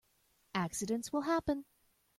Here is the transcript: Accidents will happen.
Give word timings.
Accidents 0.55 1.13
will 1.13 1.21
happen. 1.21 1.65